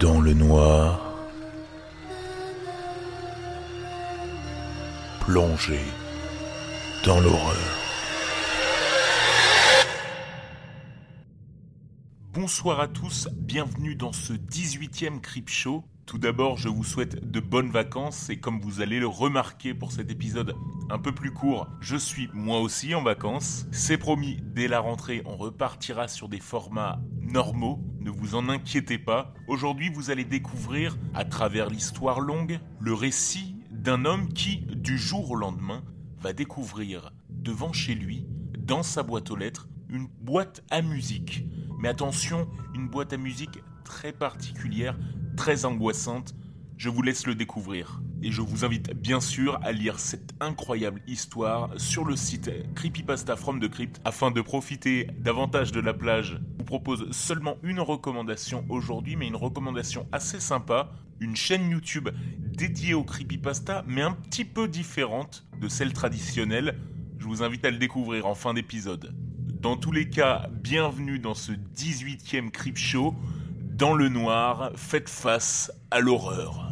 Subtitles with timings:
[0.00, 1.00] dans le noir,
[5.20, 5.80] plongé
[7.04, 7.56] dans l'horreur.
[12.32, 15.84] Bonsoir à tous, bienvenue dans ce 18e Crip Show.
[16.06, 19.92] Tout d'abord, je vous souhaite de bonnes vacances et comme vous allez le remarquer pour
[19.92, 20.54] cet épisode
[20.90, 23.66] un peu plus court, je suis moi aussi en vacances.
[23.72, 28.98] C'est promis, dès la rentrée, on repartira sur des formats normaux, ne vous en inquiétez
[28.98, 29.34] pas.
[29.46, 35.30] Aujourd'hui, vous allez découvrir, à travers l'histoire longue, le récit d'un homme qui, du jour
[35.30, 35.82] au lendemain,
[36.20, 38.26] va découvrir devant chez lui,
[38.58, 41.44] dans sa boîte aux lettres, une boîte à musique.
[41.78, 44.96] Mais attention, une boîte à musique très particulière,
[45.36, 46.34] très angoissante.
[46.76, 48.00] Je vous laisse le découvrir.
[48.22, 53.36] Et je vous invite bien sûr à lire cette incroyable histoire sur le site Creepypasta
[53.36, 56.40] from the Crypt afin de profiter davantage de la plage.
[56.68, 60.90] Propose seulement une recommandation aujourd'hui, mais une recommandation assez sympa.
[61.18, 66.78] Une chaîne YouTube dédiée au creepypasta, mais un petit peu différente de celle traditionnelle.
[67.16, 69.14] Je vous invite à le découvrir en fin d'épisode.
[69.62, 73.14] Dans tous les cas, bienvenue dans ce 18e Creep Show.
[73.62, 76.67] Dans le noir, faites face à l'horreur.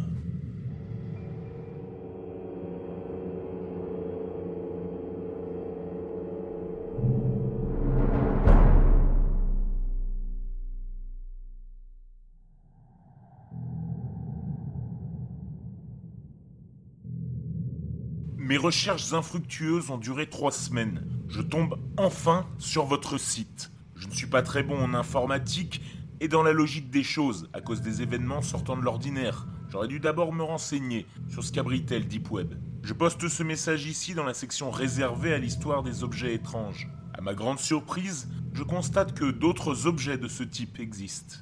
[18.57, 21.07] Mes recherches infructueuses ont duré trois semaines.
[21.29, 23.71] Je tombe enfin sur votre site.
[23.97, 25.83] Je ne suis pas très bon en informatique
[26.21, 29.47] et dans la logique des choses à cause des événements sortant de l'ordinaire.
[29.69, 32.55] J'aurais dû d'abord me renseigner sur ce qu'abritait le Deep Web.
[32.83, 36.89] Je poste ce message ici dans la section réservée à l'histoire des objets étranges.
[37.13, 41.37] À ma grande surprise, je constate que d'autres objets de ce type existent.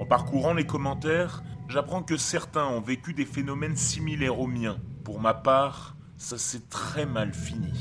[0.00, 4.80] En parcourant les commentaires, j'apprends que certains ont vécu des phénomènes similaires aux miens.
[5.04, 7.72] Pour ma part, ça s'est très mal fini.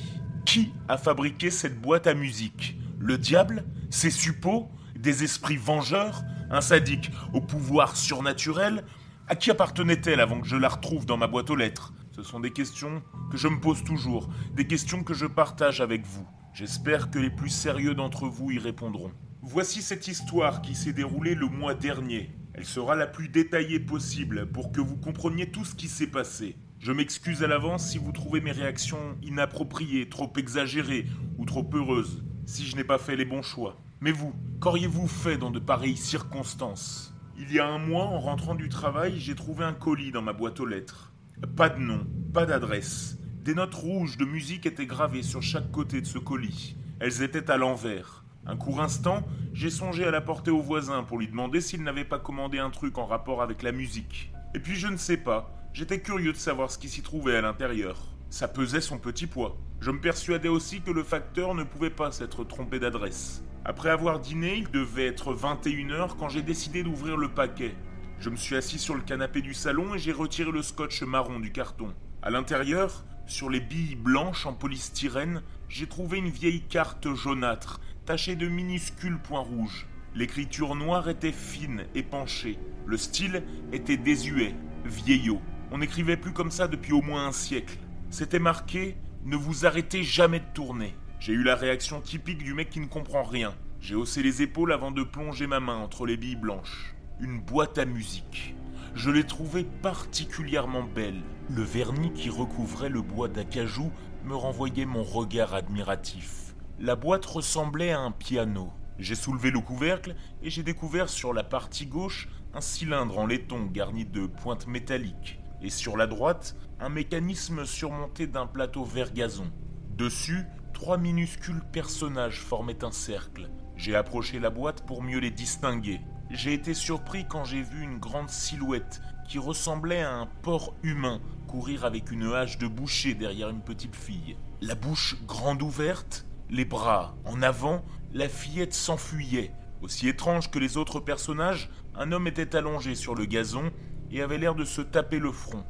[0.45, 2.79] Qui a fabriqué cette boîte à musique?
[2.99, 3.65] Le diable?
[3.89, 4.69] Ses suppôts?
[4.95, 6.23] Des esprits vengeurs?
[6.49, 8.85] Un sadique au pouvoir surnaturel?
[9.27, 11.93] À qui appartenait-elle avant que je la retrouve dans ma boîte aux lettres?
[12.15, 16.05] Ce sont des questions que je me pose toujours, des questions que je partage avec
[16.05, 16.25] vous.
[16.53, 19.11] J'espère que les plus sérieux d'entre vous y répondront.
[19.41, 22.31] Voici cette histoire qui s'est déroulée le mois dernier.
[22.53, 26.55] Elle sera la plus détaillée possible pour que vous compreniez tout ce qui s'est passé.
[26.87, 31.05] Je m'excuse à l'avance si vous trouvez mes réactions inappropriées, trop exagérées
[31.37, 33.75] ou trop heureuses, si je n'ai pas fait les bons choix.
[33.99, 37.13] Mais vous, qu'auriez-vous fait dans de pareilles circonstances?
[37.37, 40.31] Il y a un mois, en rentrant du travail, j'ai trouvé un colis dans ma
[40.31, 41.11] boîte aux lettres.
[41.57, 43.17] Pas de nom, pas d'adresse.
[43.43, 46.77] Des notes rouges de musique étaient gravées sur chaque côté de ce colis.
[47.01, 48.23] Elles étaient à l'envers.
[48.45, 52.05] Un court instant, j'ai songé à la porter au voisin pour lui demander s'il n'avait
[52.05, 54.31] pas commandé un truc en rapport avec la musique.
[54.55, 57.41] Et puis je ne sais pas, J'étais curieux de savoir ce qui s'y trouvait à
[57.41, 57.99] l'intérieur.
[58.31, 59.55] Ça pesait son petit poids.
[59.79, 63.43] Je me persuadais aussi que le facteur ne pouvait pas s'être trompé d'adresse.
[63.63, 67.75] Après avoir dîné, il devait être 21h quand j'ai décidé d'ouvrir le paquet.
[68.19, 71.39] Je me suis assis sur le canapé du salon et j'ai retiré le scotch marron
[71.39, 71.93] du carton.
[72.23, 78.35] À l'intérieur, sur les billes blanches en polystyrène, j'ai trouvé une vieille carte jaunâtre, tachée
[78.35, 79.85] de minuscules points rouges.
[80.15, 82.57] L'écriture noire était fine et penchée.
[82.87, 85.39] Le style était désuet, vieillot.
[85.69, 87.77] On n'écrivait plus comme ça depuis au moins un siècle.
[88.09, 88.95] C'était marqué
[89.25, 90.95] Ne vous arrêtez jamais de tourner.
[91.19, 93.53] J'ai eu la réaction typique du mec qui ne comprend rien.
[93.81, 96.95] J'ai haussé les épaules avant de plonger ma main entre les billes blanches.
[97.19, 98.55] Une boîte à musique.
[98.95, 101.21] Je l'ai trouvée particulièrement belle.
[101.49, 103.91] Le vernis qui recouvrait le bois d'acajou
[104.23, 106.55] me renvoyait mon regard admiratif.
[106.79, 108.71] La boîte ressemblait à un piano.
[108.99, 113.65] J'ai soulevé le couvercle et j'ai découvert sur la partie gauche un cylindre en laiton
[113.65, 119.51] garni de pointes métalliques et sur la droite, un mécanisme surmonté d'un plateau vert gazon.
[119.95, 123.49] Dessus, trois minuscules personnages formaient un cercle.
[123.75, 126.01] J'ai approché la boîte pour mieux les distinguer.
[126.29, 131.21] J'ai été surpris quand j'ai vu une grande silhouette qui ressemblait à un porc humain
[131.47, 134.35] courir avec une hache de boucher derrière une petite fille.
[134.61, 137.83] La bouche grande ouverte, les bras en avant,
[138.13, 139.51] la fillette s'enfuyait.
[139.81, 143.71] Aussi étrange que les autres personnages, un homme était allongé sur le gazon
[144.11, 145.63] et avait l'air de se taper le front.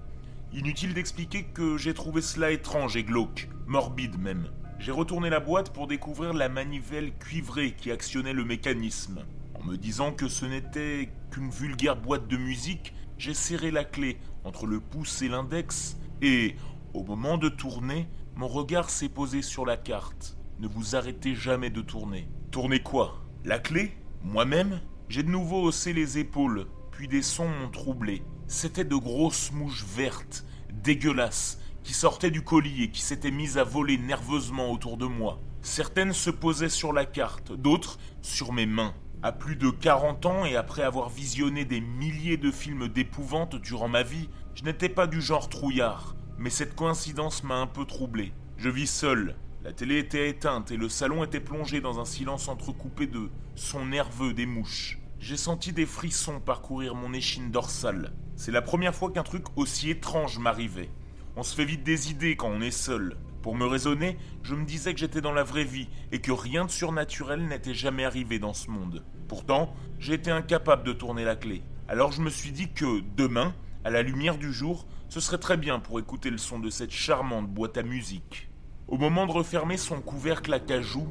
[0.53, 4.49] Inutile d'expliquer que j'ai trouvé cela étrange et glauque, morbide même.
[4.79, 9.25] J'ai retourné la boîte pour découvrir la manivelle cuivrée qui actionnait le mécanisme.
[9.55, 14.19] En me disant que ce n'était qu'une vulgaire boîte de musique, j'ai serré la clé
[14.43, 16.55] entre le pouce et l'index et,
[16.93, 20.37] au moment de tourner, mon regard s'est posé sur la carte.
[20.59, 22.27] Ne vous arrêtez jamais de tourner.
[22.51, 23.23] Tourner quoi?
[23.43, 23.97] La clé?
[24.23, 24.79] Moi-même?
[25.09, 26.67] J'ai de nouveau haussé les épaules
[26.97, 28.23] puis des sons m'ont troublé.
[28.47, 33.63] C'étaient de grosses mouches vertes, dégueulasses, qui sortaient du colis et qui s'étaient mises à
[33.63, 35.39] voler nerveusement autour de moi.
[35.61, 38.95] Certaines se posaient sur la carte, d'autres sur mes mains.
[39.21, 43.89] À plus de 40 ans et après avoir visionné des milliers de films d'épouvante durant
[43.89, 48.33] ma vie, je n'étais pas du genre trouillard, mais cette coïncidence m'a un peu troublé.
[48.57, 52.47] Je vis seul, la télé était éteinte et le salon était plongé dans un silence
[52.47, 54.97] entrecoupé de sons nerveux des mouches.
[55.19, 58.13] J'ai senti des frissons parcourir mon échine dorsale.
[58.35, 60.91] C'est la première fois qu'un truc aussi étrange m'arrivait.
[61.35, 63.17] On se fait vite des idées quand on est seul.
[63.41, 66.65] Pour me raisonner, je me disais que j'étais dans la vraie vie et que rien
[66.65, 69.03] de surnaturel n'était jamais arrivé dans ce monde.
[69.27, 69.73] Pourtant,
[70.07, 71.63] été incapable de tourner la clé.
[71.87, 75.57] Alors je me suis dit que demain, à la lumière du jour, ce serait très
[75.57, 78.49] bien pour écouter le son de cette charmante boîte à musique.
[78.87, 81.07] Au moment de refermer son couvercle à cajou,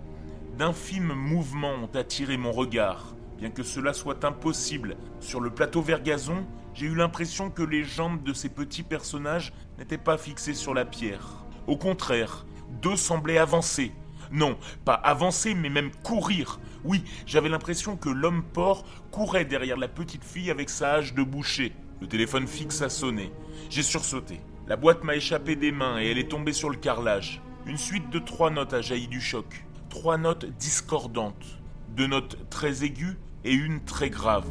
[0.58, 3.15] d'infimes mouvements ont attiré mon regard.
[3.38, 7.84] Bien que cela soit impossible, sur le plateau vert gazon, j'ai eu l'impression que les
[7.84, 11.44] jambes de ces petits personnages n'étaient pas fixées sur la pierre.
[11.66, 12.46] Au contraire,
[12.82, 13.92] deux semblaient avancer.
[14.32, 16.58] Non, pas avancer, mais même courir.
[16.84, 21.22] Oui, j'avais l'impression que l'homme porc courait derrière la petite fille avec sa hache de
[21.22, 21.72] boucher.
[22.00, 23.32] Le téléphone fixe a sonné.
[23.70, 24.40] J'ai sursauté.
[24.66, 27.40] La boîte m'a échappé des mains et elle est tombée sur le carrelage.
[27.66, 29.64] Une suite de trois notes a jailli du choc.
[29.90, 31.60] Trois notes discordantes.
[31.90, 33.16] Deux notes très aiguës
[33.46, 34.50] et une très grave.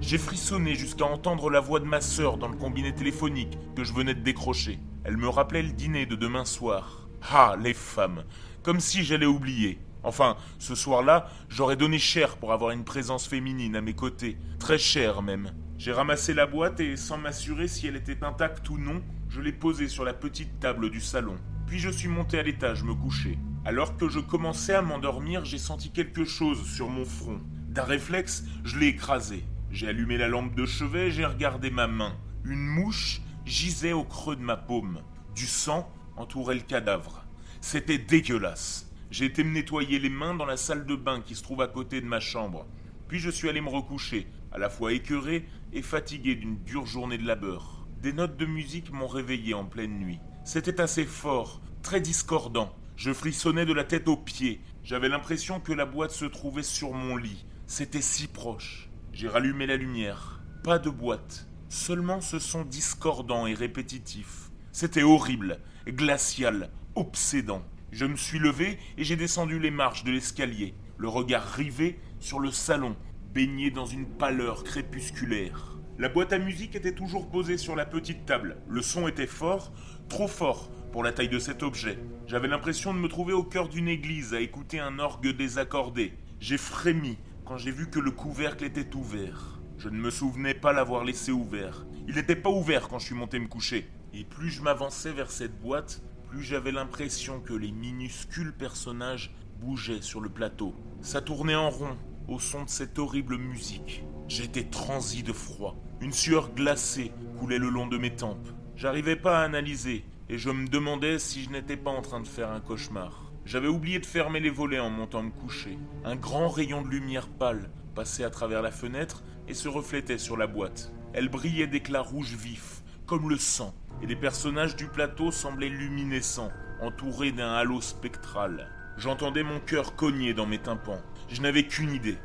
[0.00, 3.94] J'ai frissonné jusqu'à entendre la voix de ma sœur dans le combiné téléphonique que je
[3.94, 4.80] venais de décrocher.
[5.04, 7.08] Elle me rappelait le dîner de demain soir.
[7.30, 8.24] Ah, les femmes
[8.64, 9.78] Comme si j'allais oublier.
[10.02, 14.36] Enfin, ce soir-là, j'aurais donné cher pour avoir une présence féminine à mes côtés.
[14.58, 15.52] Très cher même.
[15.78, 19.52] J'ai ramassé la boîte et, sans m'assurer si elle était intacte ou non, je l'ai
[19.52, 21.36] posée sur la petite table du salon.
[21.68, 23.38] Puis je suis monté à l'étage me coucher.
[23.64, 27.40] Alors que je commençais à m'endormir, j'ai senti quelque chose sur mon front.
[27.72, 29.44] D'un réflexe, je l'ai écrasé.
[29.70, 32.14] J'ai allumé la lampe de chevet, j'ai regardé ma main.
[32.44, 35.00] Une mouche gisait au creux de ma paume.
[35.34, 37.24] Du sang entourait le cadavre.
[37.62, 38.92] C'était dégueulasse.
[39.10, 41.66] J'ai été me nettoyer les mains dans la salle de bain qui se trouve à
[41.66, 42.66] côté de ma chambre.
[43.08, 47.16] Puis je suis allé me recoucher, à la fois écœuré et fatigué d'une dure journée
[47.16, 47.86] de labeur.
[48.02, 50.20] Des notes de musique m'ont réveillé en pleine nuit.
[50.44, 52.76] C'était assez fort, très discordant.
[52.96, 54.60] Je frissonnais de la tête aux pieds.
[54.84, 57.46] J'avais l'impression que la boîte se trouvait sur mon lit.
[57.74, 58.90] C'était si proche.
[59.14, 60.42] J'ai rallumé la lumière.
[60.62, 61.48] Pas de boîte.
[61.70, 64.50] Seulement ce son discordant et répétitif.
[64.72, 67.62] C'était horrible, glacial, obsédant.
[67.90, 72.40] Je me suis levé et j'ai descendu les marches de l'escalier, le regard rivé sur
[72.40, 72.94] le salon,
[73.32, 75.78] baigné dans une pâleur crépusculaire.
[75.98, 78.58] La boîte à musique était toujours posée sur la petite table.
[78.68, 79.72] Le son était fort,
[80.10, 81.98] trop fort pour la taille de cet objet.
[82.26, 86.12] J'avais l'impression de me trouver au cœur d'une église à écouter un orgue désaccordé.
[86.38, 89.60] J'ai frémi quand j'ai vu que le couvercle était ouvert.
[89.78, 91.84] Je ne me souvenais pas l'avoir laissé ouvert.
[92.06, 93.88] Il n'était pas ouvert quand je suis monté me coucher.
[94.14, 100.02] Et plus je m'avançais vers cette boîte, plus j'avais l'impression que les minuscules personnages bougeaient
[100.02, 100.74] sur le plateau.
[101.00, 101.96] Ça tournait en rond
[102.28, 104.04] au son de cette horrible musique.
[104.28, 105.76] J'étais transi de froid.
[106.00, 108.48] Une sueur glacée coulait le long de mes tempes.
[108.76, 112.28] J'arrivais pas à analyser, et je me demandais si je n'étais pas en train de
[112.28, 113.21] faire un cauchemar.
[113.44, 115.76] J'avais oublié de fermer les volets en montant me coucher.
[116.04, 120.36] Un grand rayon de lumière pâle passait à travers la fenêtre et se reflétait sur
[120.36, 120.92] la boîte.
[121.12, 126.52] Elle brillait d'éclats rouges vifs, comme le sang, et les personnages du plateau semblaient luminescents,
[126.80, 128.70] entourés d'un halo spectral.
[128.96, 131.02] J'entendais mon cœur cogner dans mes tympans.
[131.28, 132.18] Je n'avais qu'une idée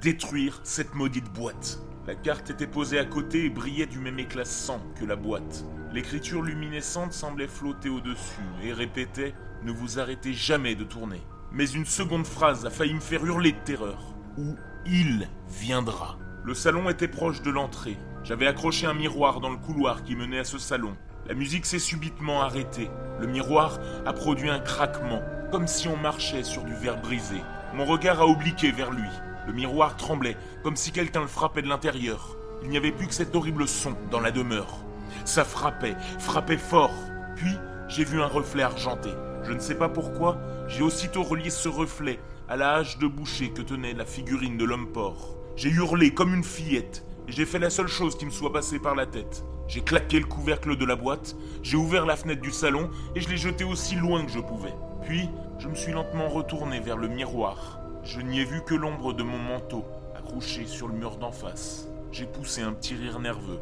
[0.00, 1.80] détruire cette maudite boîte.
[2.06, 5.64] La carte était posée à côté et brillait du même éclat sang que la boîte.
[5.92, 11.22] L'écriture luminescente semblait flotter au-dessus et répétait Ne vous arrêtez jamais de tourner.
[11.52, 14.14] Mais une seconde phrase a failli me faire hurler de terreur.
[14.36, 16.18] Où il viendra.
[16.44, 17.96] Le salon était proche de l'entrée.
[18.24, 20.96] J'avais accroché un miroir dans le couloir qui menait à ce salon.
[21.28, 22.90] La musique s'est subitement arrêtée.
[23.20, 27.40] Le miroir a produit un craquement, comme si on marchait sur du verre brisé.
[27.74, 29.08] Mon regard a obliqué vers lui.
[29.46, 32.36] Le miroir tremblait, comme si quelqu'un le frappait de l'intérieur.
[32.64, 34.78] Il n'y avait plus que cet horrible son dans la demeure.
[35.24, 36.94] Ça frappait, frappait fort.
[37.36, 39.10] Puis, j'ai vu un reflet argenté.
[39.44, 42.18] Je ne sais pas pourquoi, j'ai aussitôt relié ce reflet
[42.48, 45.36] à la hache de boucher que tenait la figurine de l'homme porc.
[45.56, 48.78] J'ai hurlé comme une fillette, et j'ai fait la seule chose qui me soit passée
[48.78, 49.44] par la tête.
[49.68, 53.28] J'ai claqué le couvercle de la boîte, j'ai ouvert la fenêtre du salon et je
[53.28, 54.74] l'ai jeté aussi loin que je pouvais.
[55.02, 57.80] Puis, je me suis lentement retourné vers le miroir.
[58.04, 59.84] Je n'y ai vu que l'ombre de mon manteau,
[60.16, 61.88] accroché sur le mur d'en face.
[62.10, 63.60] J'ai poussé un petit rire nerveux.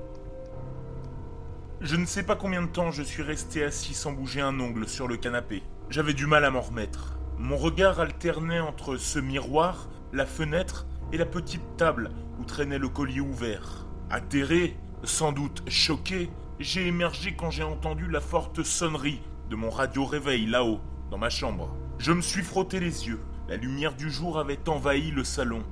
[1.83, 4.87] Je ne sais pas combien de temps je suis resté assis sans bouger un ongle
[4.87, 5.63] sur le canapé.
[5.89, 7.19] J'avais du mal à m'en remettre.
[7.39, 12.91] Mon regard alternait entre ce miroir, la fenêtre et la petite table où traînait le
[12.91, 13.87] collier ouvert.
[14.11, 20.05] Atterré, sans doute choqué, j'ai émergé quand j'ai entendu la forte sonnerie de mon radio
[20.05, 21.75] réveil là-haut, dans ma chambre.
[21.99, 23.21] Je me suis frotté les yeux.
[23.49, 25.63] La lumière du jour avait envahi le salon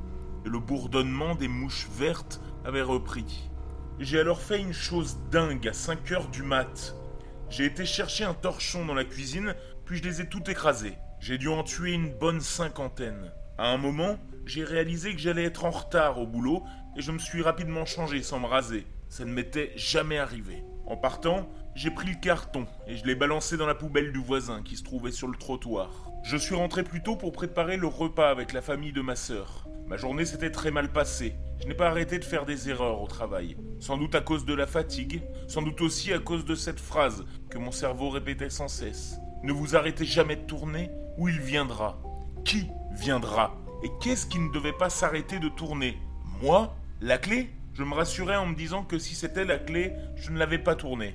[0.46, 3.50] et le bourdonnement des mouches vertes avait repris.
[4.00, 6.94] J'ai alors fait une chose dingue à 5 heures du mat.
[7.50, 10.94] J'ai été chercher un torchon dans la cuisine, puis je les ai tout écrasés.
[11.18, 13.32] J'ai dû en tuer une bonne cinquantaine.
[13.58, 16.62] À un moment, j'ai réalisé que j'allais être en retard au boulot
[16.96, 18.86] et je me suis rapidement changé sans me raser.
[19.08, 20.62] Ça ne m'était jamais arrivé.
[20.86, 24.62] En partant, j'ai pris le carton et je l'ai balancé dans la poubelle du voisin
[24.62, 26.08] qui se trouvait sur le trottoir.
[26.22, 29.67] Je suis rentré plus tôt pour préparer le repas avec la famille de ma sœur.
[29.88, 31.34] Ma journée s'était très mal passée.
[31.62, 33.56] Je n'ai pas arrêté de faire des erreurs au travail.
[33.80, 37.24] Sans doute à cause de la fatigue, sans doute aussi à cause de cette phrase
[37.48, 39.16] que mon cerveau répétait sans cesse.
[39.42, 41.98] Ne vous arrêtez jamais de tourner ou il viendra.
[42.44, 43.56] Qui viendra?
[43.82, 45.96] Et qu'est-ce qui ne devait pas s'arrêter de tourner?
[46.42, 46.76] Moi?
[47.00, 47.48] La clé?
[47.72, 50.74] Je me rassurais en me disant que si c'était la clé, je ne l'avais pas
[50.74, 51.14] tournée.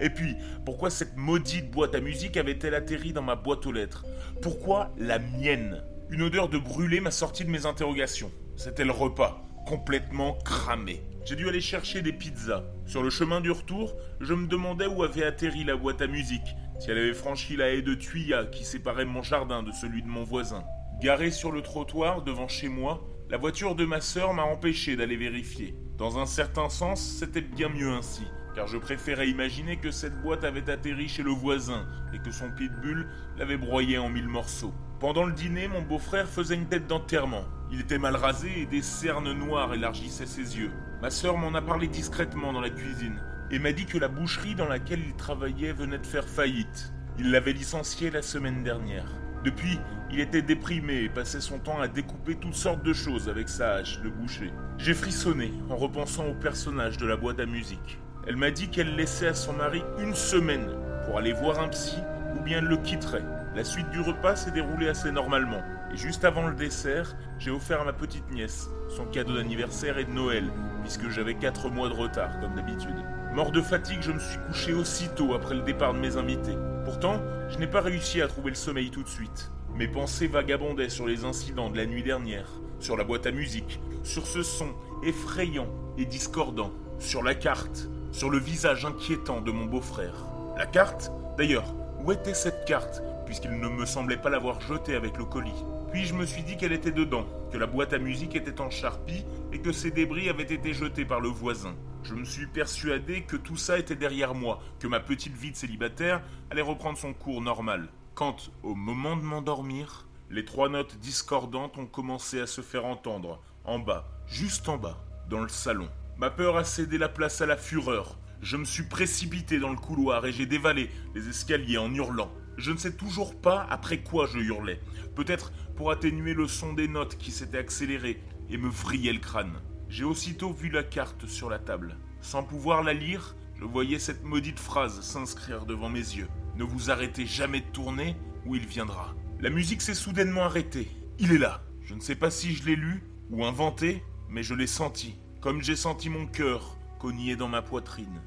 [0.00, 0.34] Et puis,
[0.64, 4.06] pourquoi cette maudite boîte à musique avait-elle atterri dans ma boîte aux lettres?
[4.42, 5.84] Pourquoi la mienne?
[6.10, 8.32] Une odeur de brûlé m'a sorti de mes interrogations.
[8.56, 11.02] C'était le repas, complètement cramé.
[11.26, 12.64] J'ai dû aller chercher des pizzas.
[12.86, 16.56] Sur le chemin du retour, je me demandais où avait atterri la boîte à musique,
[16.78, 20.08] si elle avait franchi la haie de tuyas qui séparait mon jardin de celui de
[20.08, 20.64] mon voisin.
[21.02, 25.16] Garée sur le trottoir devant chez moi, la voiture de ma sœur m'a empêché d'aller
[25.16, 25.74] vérifier.
[25.98, 28.24] Dans un certain sens, c'était bien mieux ainsi
[28.58, 32.50] car je préférais imaginer que cette boîte avait atterri chez le voisin et que son
[32.50, 33.06] pitbull
[33.38, 34.74] l'avait broyé en mille morceaux.
[34.98, 37.44] Pendant le dîner, mon beau-frère faisait une tête d'enterrement.
[37.70, 40.72] Il était mal rasé et des cernes noires élargissaient ses yeux.
[41.00, 43.22] Ma sœur m'en a parlé discrètement dans la cuisine
[43.52, 46.92] et m'a dit que la boucherie dans laquelle il travaillait venait de faire faillite.
[47.16, 49.06] Il l'avait licencié la semaine dernière.
[49.44, 49.78] Depuis,
[50.10, 53.74] il était déprimé et passait son temps à découper toutes sortes de choses avec sa
[53.74, 54.50] hache de boucher.
[54.78, 58.00] J'ai frissonné en repensant au personnage de la boîte à musique.
[58.28, 60.68] Elle m'a dit qu'elle laissait à son mari une semaine
[61.06, 61.96] pour aller voir un psy
[62.36, 63.24] ou bien elle le quitterait.
[63.56, 65.62] La suite du repas s'est déroulée assez normalement.
[65.94, 70.04] Et juste avant le dessert, j'ai offert à ma petite nièce son cadeau d'anniversaire et
[70.04, 70.44] de Noël,
[70.82, 73.02] puisque j'avais 4 mois de retard, comme d'habitude.
[73.32, 76.58] Mort de fatigue, je me suis couché aussitôt après le départ de mes invités.
[76.84, 79.50] Pourtant, je n'ai pas réussi à trouver le sommeil tout de suite.
[79.74, 83.80] Mes pensées vagabondaient sur les incidents de la nuit dernière, sur la boîte à musique,
[84.02, 89.66] sur ce son effrayant et discordant, sur la carte, sur le visage inquiétant de mon
[89.66, 90.26] beau-frère.
[90.56, 91.72] La carte D'ailleurs,
[92.04, 96.04] où était cette carte, puisqu'il ne me semblait pas l'avoir jetée avec le colis Puis
[96.04, 99.24] je me suis dit qu'elle était dedans, que la boîte à musique était en charpie
[99.52, 101.76] et que ses débris avaient été jetés par le voisin.
[102.02, 105.56] Je me suis persuadé que tout ça était derrière moi, que ma petite vie de
[105.56, 107.88] célibataire allait reprendre son cours normal.
[108.14, 113.40] Quand, au moment de m'endormir, les trois notes discordantes ont commencé à se faire entendre,
[113.64, 114.98] en bas, juste en bas,
[115.30, 115.88] dans le salon.
[116.18, 118.18] Ma peur a cédé la place à la fureur.
[118.42, 122.32] Je me suis précipité dans le couloir et j'ai dévalé les escaliers en hurlant.
[122.56, 124.80] Je ne sais toujours pas après quoi je hurlais.
[125.14, 128.20] Peut-être pour atténuer le son des notes qui s'étaient accélérées
[128.50, 129.60] et me vrillaient le crâne.
[129.88, 131.96] J'ai aussitôt vu la carte sur la table.
[132.20, 136.28] Sans pouvoir la lire, je voyais cette maudite phrase s'inscrire devant mes yeux.
[136.56, 139.14] Ne vous arrêtez jamais de tourner ou il viendra.
[139.38, 140.90] La musique s'est soudainement arrêtée.
[141.20, 141.62] Il est là.
[141.80, 145.62] Je ne sais pas si je l'ai lu ou inventé, mais je l'ai senti comme
[145.62, 148.20] j'ai senti mon cœur cogner dans ma poitrine.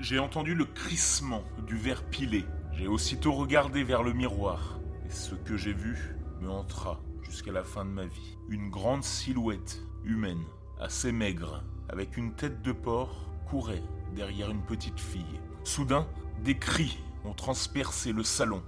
[0.00, 2.44] J'ai entendu le crissement du verre pilé.
[2.72, 7.64] J'ai aussitôt regardé vers le miroir, et ce que j'ai vu me entra jusqu'à la
[7.64, 8.36] fin de ma vie.
[8.48, 10.44] Une grande silhouette humaine,
[10.80, 13.82] assez maigre, avec une tête de porc, courait
[14.14, 15.40] derrière une petite fille.
[15.64, 16.06] Soudain,
[16.42, 18.62] des cris ont transpercé le salon,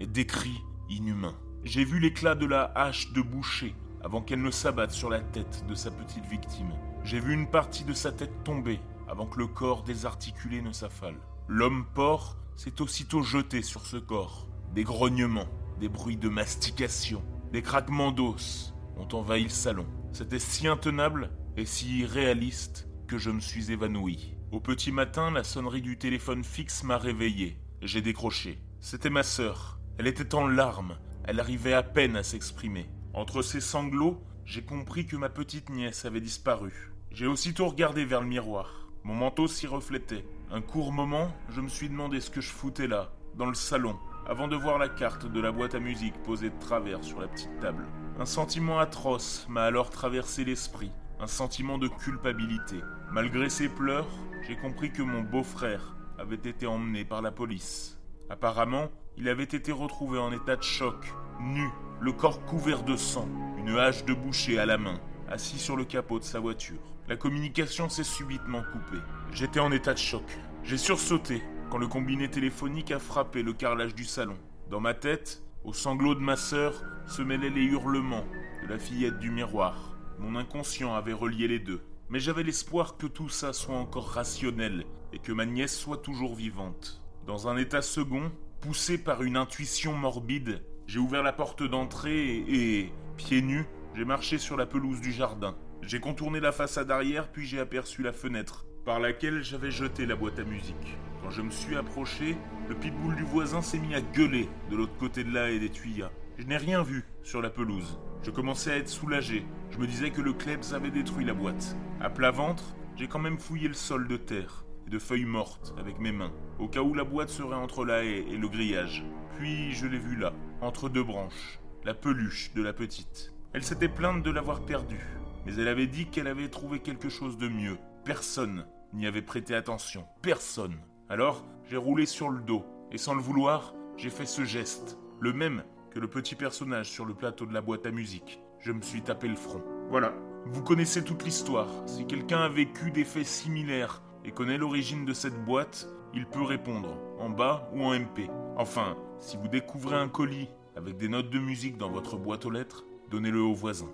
[0.00, 1.36] et des cris inhumains.
[1.64, 3.74] J'ai vu l'éclat de la hache de boucher
[4.06, 6.70] avant qu'elle ne s'abatte sur la tête de sa petite victime.
[7.02, 11.16] J'ai vu une partie de sa tête tomber avant que le corps désarticulé ne s'affale.
[11.48, 14.46] L'homme porc s'est aussitôt jeté sur ce corps.
[14.72, 15.48] Des grognements,
[15.80, 17.20] des bruits de mastication,
[17.52, 19.86] des craquements d'os ont envahi le salon.
[20.12, 24.36] C'était si intenable et si irréaliste que je me suis évanoui.
[24.52, 27.58] Au petit matin, la sonnerie du téléphone fixe m'a réveillé.
[27.82, 28.60] J'ai décroché.
[28.78, 29.80] C'était ma sœur.
[29.98, 30.96] Elle était en larmes.
[31.24, 32.88] Elle arrivait à peine à s'exprimer.
[33.16, 36.92] Entre ses sanglots, j'ai compris que ma petite nièce avait disparu.
[37.10, 38.90] J'ai aussitôt regardé vers le miroir.
[39.04, 40.26] Mon manteau s'y reflétait.
[40.52, 43.96] Un court moment, je me suis demandé ce que je foutais là, dans le salon,
[44.26, 47.28] avant de voir la carte de la boîte à musique posée de travers sur la
[47.28, 47.86] petite table.
[48.18, 52.82] Un sentiment atroce m'a alors traversé l'esprit, un sentiment de culpabilité.
[53.10, 54.10] Malgré ses pleurs,
[54.46, 57.98] j'ai compris que mon beau-frère avait été emmené par la police.
[58.28, 61.68] Apparemment, il avait été retrouvé en état de choc, nu,
[62.00, 63.28] le corps couvert de sang,
[63.58, 65.00] une hache de boucher à la main.
[65.28, 66.78] assis sur le capot de sa voiture.
[67.08, 69.02] La communication s'est subitement coupée.
[69.32, 70.24] J'étais en état de choc.
[70.62, 74.36] J'ai sursauté quand le combiné téléphonique a frappé le carrelage du salon.
[74.70, 78.24] Dans ma tête, aux sanglots de ma sœur, se mêlaient les hurlements
[78.62, 79.96] de la fillette du miroir.
[80.18, 81.82] Mon inconscient avait relié les deux.
[82.08, 86.36] Mais j'avais l'espoir que tout ça soit encore rationnel et que ma nièce soit toujours
[86.36, 87.02] vivante.
[87.26, 92.92] Dans un état second, poussé par une intuition morbide, j'ai ouvert la porte d'entrée et,
[93.16, 93.66] pieds nus,
[93.96, 95.56] j'ai marché sur la pelouse du jardin.
[95.82, 100.14] J'ai contourné la façade arrière puis j'ai aperçu la fenêtre par laquelle j'avais jeté la
[100.14, 100.96] boîte à musique.
[101.22, 102.36] Quand je me suis approché,
[102.68, 105.70] le pitbull du voisin s'est mis à gueuler de l'autre côté de là et des
[105.70, 106.10] tuyas.
[106.38, 107.98] Je n'ai rien vu sur la pelouse.
[108.22, 109.44] Je commençais à être soulagé.
[109.70, 111.76] Je me disais que le Klebs avait détruit la boîte.
[112.00, 115.74] À plat ventre, j'ai quand même fouillé le sol de terre et de feuilles mortes
[115.78, 119.04] avec mes mains, au cas où la boîte serait entre la haie et le grillage.
[119.36, 123.32] Puis je l'ai vue là, entre deux branches, la peluche de la petite.
[123.52, 125.06] Elle s'était plainte de l'avoir perdue,
[125.44, 127.78] mais elle avait dit qu'elle avait trouvé quelque chose de mieux.
[128.04, 130.04] Personne n'y avait prêté attention.
[130.22, 130.76] Personne.
[131.08, 135.32] Alors, j'ai roulé sur le dos, et sans le vouloir, j'ai fait ce geste, le
[135.32, 138.40] même que le petit personnage sur le plateau de la boîte à musique.
[138.60, 139.62] Je me suis tapé le front.
[139.88, 140.12] Voilà.
[140.46, 141.68] Vous connaissez toute l'histoire.
[141.86, 146.42] Si quelqu'un a vécu des faits similaires et connaît l'origine de cette boîte, il peut
[146.42, 148.30] répondre, en bas ou en MP.
[148.56, 152.50] Enfin, si vous découvrez un colis avec des notes de musique dans votre boîte aux
[152.50, 153.88] lettres, donnez-le au voisin.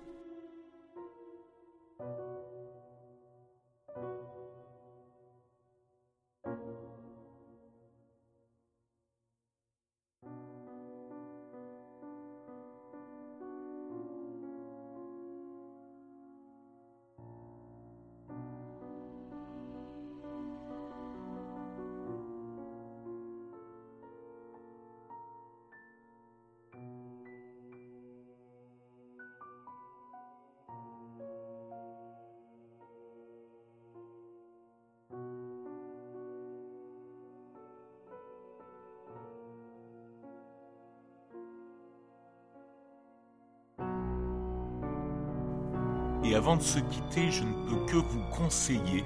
[46.25, 49.05] Et avant de se quitter, je ne peux que vous conseiller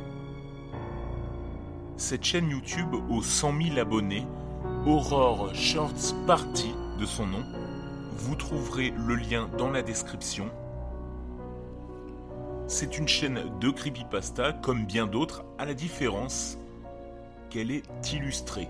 [1.96, 4.26] cette chaîne YouTube aux 100 000 abonnés,
[4.86, 7.42] Aurore Shorts Party de son nom.
[8.18, 10.50] Vous trouverez le lien dans la description.
[12.66, 16.58] C'est une chaîne de creepypasta comme bien d'autres, à la différence
[17.48, 18.68] qu'elle est illustrée.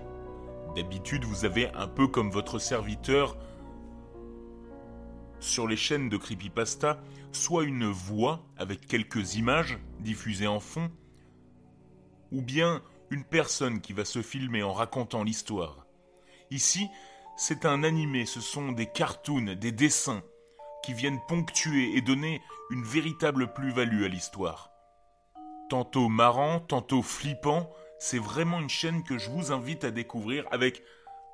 [0.75, 3.35] D'habitude, vous avez un peu comme votre serviteur
[5.39, 6.99] sur les chaînes de creepypasta
[7.31, 10.91] soit une voix avec quelques images diffusées en fond,
[12.31, 15.85] ou bien une personne qui va se filmer en racontant l'histoire.
[16.51, 16.87] Ici,
[17.37, 20.23] c'est un animé, ce sont des cartoons, des dessins,
[20.83, 24.71] qui viennent ponctuer et donner une véritable plus-value à l'histoire.
[25.69, 27.69] Tantôt marrant, tantôt flippant,
[27.99, 30.81] c'est vraiment une chaîne que je vous invite à découvrir avec,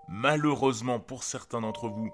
[0.07, 2.11] malheureusement pour certains d'entre vous,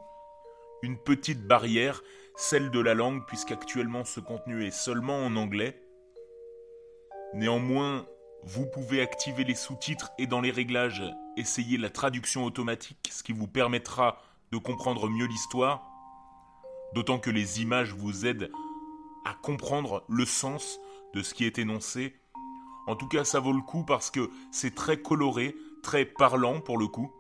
[0.82, 2.02] une petite barrière,
[2.36, 5.82] celle de la langue, puisqu'actuellement ce contenu est seulement en anglais.
[7.34, 8.06] Néanmoins,
[8.44, 11.04] vous pouvez activer les sous-titres et dans les réglages,
[11.38, 15.86] essayer la traduction automatique, ce qui vous permettra de comprendre mieux l'histoire.
[16.96, 18.52] D'autant que les images vous aident
[19.26, 20.80] à comprendre le sens
[21.14, 22.16] de ce qui est énoncé.
[22.88, 26.78] En tout cas, ça vaut le coup parce que c'est très coloré, très parlant pour
[26.78, 27.12] le coup.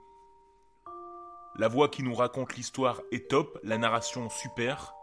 [1.59, 4.95] La voix qui nous raconte l'histoire est top, la narration super.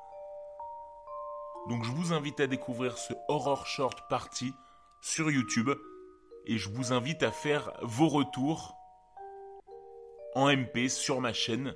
[1.69, 4.55] Donc je vous invite à découvrir ce Horror Short Party
[5.03, 5.69] sur YouTube
[6.47, 8.75] et je vous invite à faire vos retours
[10.35, 11.75] en MP sur ma chaîne.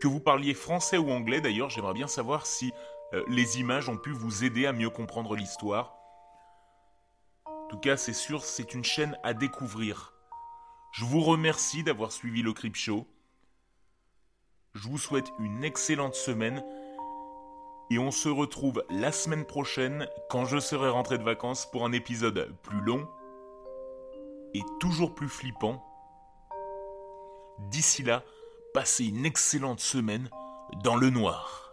[0.00, 2.72] Que vous parliez français ou anglais d'ailleurs, j'aimerais bien savoir si
[3.12, 5.94] euh, les images ont pu vous aider à mieux comprendre l'histoire.
[7.44, 10.14] En tout cas, c'est sûr, c'est une chaîne à découvrir.
[10.92, 13.06] Je vous remercie d'avoir suivi le Crip Show.
[14.76, 16.62] Je vous souhaite une excellente semaine
[17.88, 21.92] et on se retrouve la semaine prochaine quand je serai rentré de vacances pour un
[21.92, 23.08] épisode plus long
[24.52, 25.82] et toujours plus flippant.
[27.70, 28.22] D'ici là,
[28.74, 30.28] passez une excellente semaine
[30.84, 31.65] dans le noir.